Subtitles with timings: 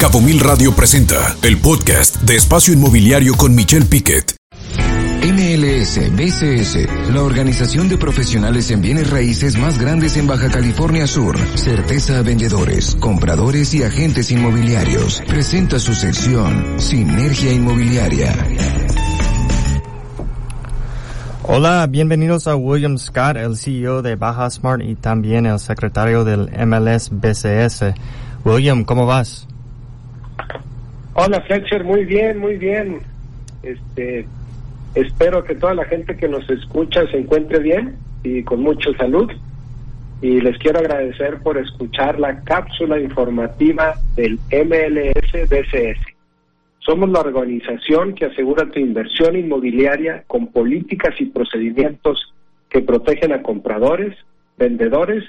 [0.00, 4.34] Cabo Mil Radio presenta el podcast de Espacio Inmobiliario con Michelle Piquet.
[5.22, 11.36] MLS BCS, la organización de profesionales en bienes raíces más grandes en Baja California Sur.
[11.54, 15.20] Certeza a vendedores, compradores y agentes inmobiliarios.
[15.28, 18.34] Presenta su sección Sinergia Inmobiliaria.
[21.42, 26.48] Hola, bienvenidos a William Scott, el CEO de Baja Smart y también el secretario del
[26.66, 27.92] MLS BCS.
[28.46, 29.46] William, ¿cómo vas?
[31.14, 33.00] Hola Fletcher, muy bien, muy bien.
[33.62, 34.26] Este,
[34.94, 39.30] espero que toda la gente que nos escucha se encuentre bien y con mucha salud.
[40.22, 45.98] Y les quiero agradecer por escuchar la cápsula informativa del MLS BCS.
[46.78, 52.32] Somos la organización que asegura tu inversión inmobiliaria con políticas y procedimientos
[52.68, 54.16] que protegen a compradores,
[54.56, 55.24] vendedores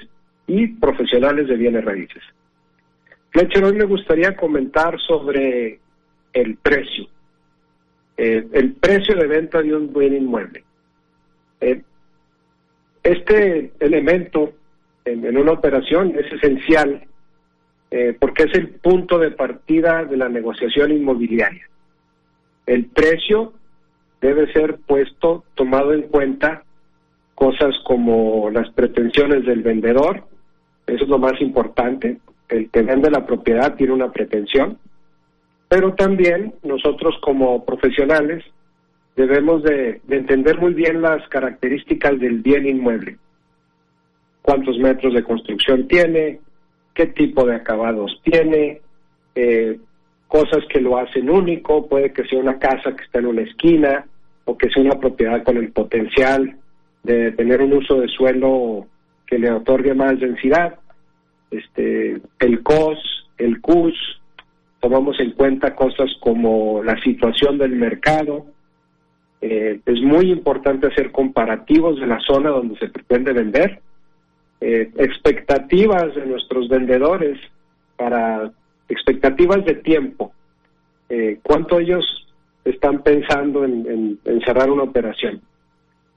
[0.46, 2.22] y profesionales de bienes raíces.
[3.32, 5.80] Fletcher, hoy me gustaría comentar sobre
[6.34, 7.06] el precio,
[8.18, 10.62] eh, el precio de venta de un buen inmueble.
[11.62, 11.82] Eh,
[13.02, 14.52] este elemento
[15.06, 17.04] en, una operación es esencial
[17.90, 21.66] eh, porque es el punto de partida de la negociación inmobiliaria.
[22.66, 23.54] El precio
[24.20, 26.64] debe ser puesto, tomado en cuenta
[27.34, 30.24] cosas como las pretensiones del vendedor,
[30.86, 32.18] eso es lo más importante,
[32.52, 34.78] el que vende la propiedad tiene una pretensión,
[35.68, 38.44] pero también nosotros como profesionales
[39.16, 43.16] debemos de, de, entender muy bien las características del bien inmueble.
[44.42, 46.40] Cuántos metros de construcción tiene,
[46.94, 48.80] qué tipo de acabados tiene,
[49.34, 49.78] eh,
[50.28, 54.06] cosas que lo hacen único, puede que sea una casa que está en una esquina
[54.44, 56.56] o que sea una propiedad con el potencial
[57.02, 58.86] de tener un uso de suelo
[59.26, 60.78] que le otorgue más densidad.
[61.52, 62.98] Este, el COS,
[63.38, 63.94] el CUS,
[64.80, 68.46] tomamos en cuenta cosas como la situación del mercado.
[69.40, 73.80] Eh, es muy importante hacer comparativos de la zona donde se pretende vender
[74.60, 77.38] eh, expectativas de nuestros vendedores
[77.96, 78.50] para
[78.88, 80.32] expectativas de tiempo,
[81.08, 82.04] eh, cuánto ellos
[82.64, 85.40] están pensando en, en, cerrar una operación.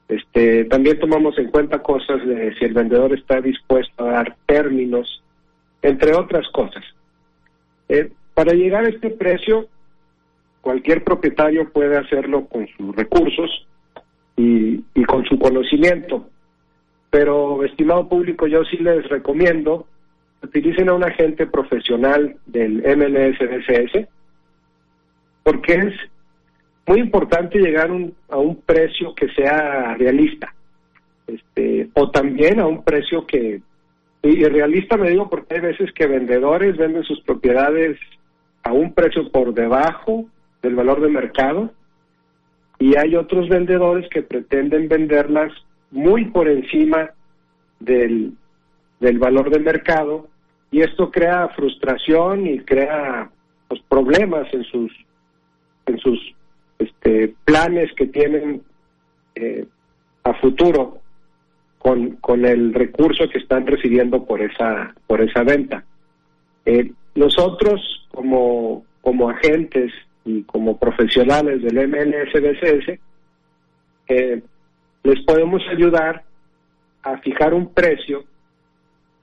[0.08, 5.24] Este, también tomamos en cuenta cosas de si el vendedor está dispuesto a dar términos,
[5.86, 6.82] entre otras cosas.
[7.88, 9.68] Eh, para llegar a este precio,
[10.60, 13.66] cualquier propietario puede hacerlo con sus recursos
[14.36, 16.28] y, con su conocimiento.
[17.10, 19.86] Pero, estimado público, yo sí les recomiendo
[20.42, 24.08] utilicen a un agente profesional del MLSDCS,
[25.42, 25.94] porque es
[26.86, 30.54] muy importante llegar un, a un precio que sea realista,
[31.26, 33.60] este, o también a un precio que,
[34.30, 37.98] y realista me digo porque hay veces que vendedores venden sus propiedades
[38.62, 40.24] a un precio por debajo
[40.62, 41.72] del valor de mercado,
[42.78, 45.52] y hay otros vendedores que pretenden venderlas
[45.90, 47.10] muy por encima
[47.80, 48.32] del,
[49.00, 50.28] del valor de mercado
[50.70, 53.30] y esto crea frustración y crea
[53.68, 54.92] pues, problemas en sus
[55.86, 56.18] en sus
[56.78, 58.62] este, planes que tienen
[59.36, 59.66] eh,
[60.24, 60.98] a futuro
[61.86, 65.84] con, con el recurso que están recibiendo por esa por esa venta
[66.64, 67.80] eh, nosotros
[68.10, 69.92] como como agentes
[70.24, 72.98] y como profesionales del MNSDCS
[74.08, 74.42] eh,
[75.04, 76.24] les podemos ayudar
[77.04, 78.24] a fijar un precio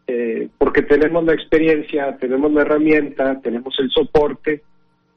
[0.07, 4.61] eh, porque tenemos la experiencia, tenemos la herramienta, tenemos el soporte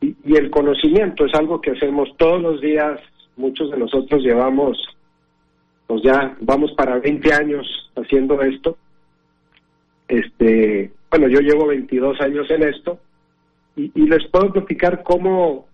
[0.00, 1.26] y, y, el conocimiento.
[1.26, 3.00] Es algo que hacemos todos los días.
[3.36, 4.78] Muchos de nosotros llevamos,
[5.86, 8.76] pues ya vamos para 20 años haciendo esto.
[10.08, 12.98] Este, bueno, yo llevo 22 años en esto
[13.76, 15.66] y, les puedo platicar cómo,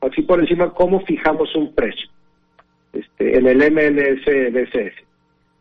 [0.00, 2.08] así por encima, cómo fijamos un precio
[2.92, 5.04] este, en el MLS DCS.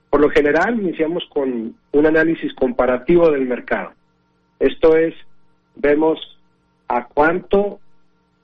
[0.09, 3.93] Por lo general, iniciamos con un análisis comparativo del mercado.
[4.59, 5.13] Esto es,
[5.75, 6.19] vemos
[6.87, 7.79] a cuánto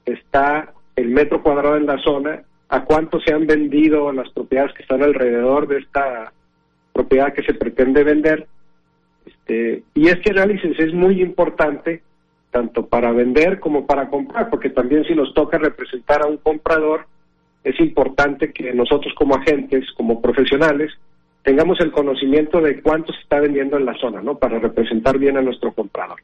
[0.04, 4.82] está el metro cuadrado en la zona, a cuánto se han vendido las propiedades que
[4.82, 6.32] están alrededor de esta
[6.92, 8.46] propiedad que se pretende vender.
[9.26, 12.02] Este, y este análisis es muy importante
[12.52, 17.06] tanto para vender como para comprar, porque también si nos toca representar a un comprador,
[17.64, 20.92] es importante que nosotros como agentes, como profesionales,
[21.42, 24.38] tengamos el conocimiento de cuánto se está vendiendo en la zona, ¿no?
[24.38, 26.20] Para representar bien a nuestro comprador.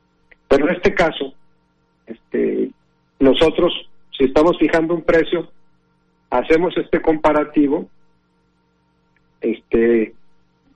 [0.48, 1.34] Pero en este caso,
[2.06, 2.70] este,
[3.18, 3.72] nosotros,
[4.16, 5.48] si estamos fijando un precio,
[6.30, 7.88] hacemos este comparativo,
[9.40, 10.14] este,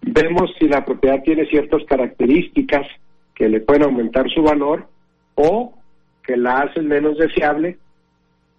[0.03, 2.87] vemos si la propiedad tiene ciertas características
[3.35, 4.87] que le pueden aumentar su valor
[5.35, 5.75] o
[6.23, 7.79] que la hacen menos deseable.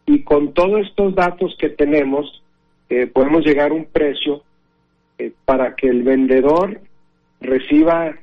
[0.05, 2.43] Y con todos estos datos que tenemos
[2.89, 4.43] eh, podemos llegar a un precio
[5.17, 6.81] eh, para que el vendedor
[7.39, 8.15] reciba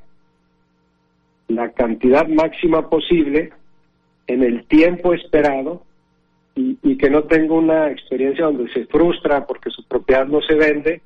[1.49, 3.53] la cantidad máxima posible
[4.26, 5.82] en el tiempo esperado
[6.58, 11.00] y, que no tenga una experiencia donde se frustra porque su propiedad no se vende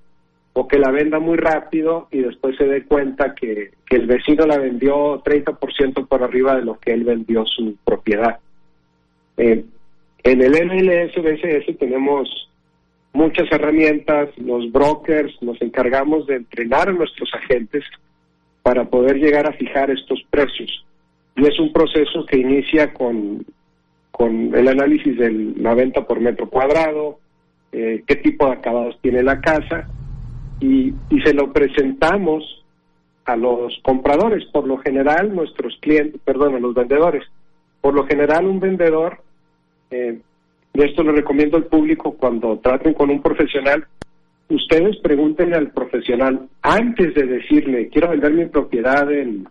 [0.55, 4.57] o que la venda muy rápido y después se dé cuenta que, el vecino la
[4.57, 8.39] vendió 30% por arriba de lo que él vendió su propiedad.
[9.37, 9.67] Eh,
[10.23, 12.49] en el MLS BCS tenemos
[13.13, 17.85] muchas herramientas, los brokers, nos encargamos de entrenar a nuestros agentes
[18.63, 20.87] para poder llegar a fijar estos precios.
[21.37, 23.45] Y es un proceso que inicia con,
[24.13, 27.19] con el análisis de la venta por metro cuadrado,
[27.73, 29.89] eh, qué tipo de acabados tiene la casa,
[30.61, 30.95] y,
[31.25, 32.65] se lo presentamos
[33.25, 34.45] a los compradores.
[34.53, 37.25] Por lo general, nuestros clientes, perdón, a los vendedores.
[37.81, 39.19] Por lo general, un vendedor
[39.91, 40.21] eh,
[40.75, 43.87] y esto lo recomiendo al público cuando traten con un profesional,
[44.49, 49.47] ustedes pregúntenle al profesional antes de decirle, quiero vender mi propiedad en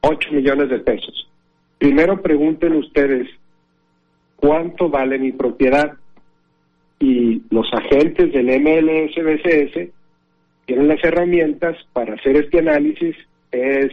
[0.00, 1.28] 8 millones de pesos.
[1.78, 3.28] Primero pregunten ustedes,
[4.40, 5.94] ¿cuánto vale mi propiedad?
[7.00, 9.92] Y los agentes del MLSBCS
[10.66, 13.16] tienen las herramientas para hacer este análisis.
[13.52, 13.92] Es,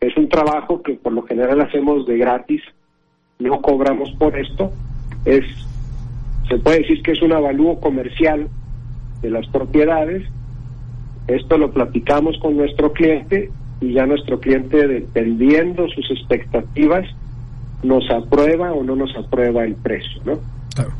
[0.00, 2.62] es un trabajo que por lo general hacemos de gratis
[3.38, 4.72] no cobramos por esto,
[5.24, 5.44] es
[6.48, 8.48] se puede decir que es un avalúo comercial
[9.20, 10.24] de las propiedades.
[11.26, 13.50] Esto lo platicamos con nuestro cliente
[13.80, 17.06] y ya nuestro cliente, dependiendo sus expectativas,
[17.82, 20.38] nos aprueba o no nos aprueba el precio, ¿no?
[20.74, 20.92] Claro.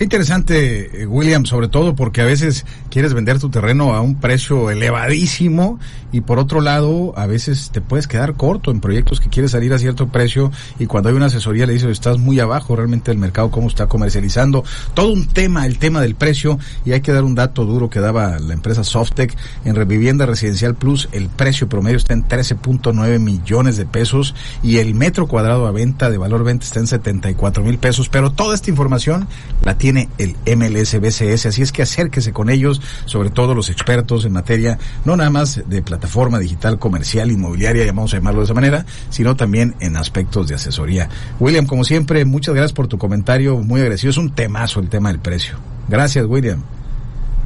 [0.00, 4.14] Qué interesante, eh, William, sobre todo porque a veces quieres vender tu terreno a un
[4.14, 5.78] precio elevadísimo
[6.10, 9.74] y por otro lado, a veces te puedes quedar corto en proyectos que quieres salir
[9.74, 13.18] a cierto precio y cuando hay una asesoría le dices, estás muy abajo realmente el
[13.18, 14.64] mercado, cómo está comercializando.
[14.94, 18.00] Todo un tema, el tema del precio y hay que dar un dato duro que
[18.00, 19.36] daba la empresa Softec
[19.66, 24.94] en Revivienda Residencial Plus, el precio promedio está en 13.9 millones de pesos y el
[24.94, 28.70] metro cuadrado a venta de valor venta está en 74 mil pesos, pero toda esta
[28.70, 29.28] información
[29.62, 34.24] la tiene tiene el MLSBCS, así es que acérquese con ellos, sobre todo los expertos
[34.24, 38.54] en materia, no nada más de plataforma digital comercial, inmobiliaria, vamos a llamarlo de esa
[38.54, 41.08] manera, sino también en aspectos de asesoría.
[41.40, 45.10] William, como siempre, muchas gracias por tu comentario, muy agradecido, es un temazo el tema
[45.10, 45.56] del precio.
[45.88, 46.62] Gracias, William.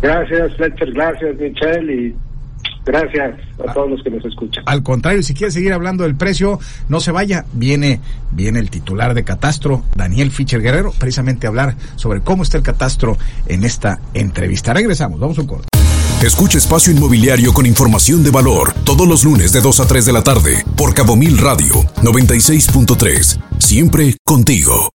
[0.02, 2.14] Gracias, Fletcher, gracias, Michelle, y
[2.84, 4.64] Gracias a todos los que nos escuchan.
[4.66, 6.58] Al contrario, si quiere seguir hablando del precio,
[6.88, 7.44] no se vaya.
[7.52, 8.00] Viene,
[8.32, 12.62] viene el titular de Catastro, Daniel Fischer Guerrero, precisamente a hablar sobre cómo está el
[12.62, 13.16] catastro
[13.46, 14.72] en esta entrevista.
[14.72, 15.68] Regresamos, vamos a un corte.
[16.22, 20.12] Escucha Espacio Inmobiliario con información de valor todos los lunes de 2 a 3 de
[20.12, 23.40] la tarde por Cabo Mil Radio 96.3.
[23.58, 24.88] Siempre contigo.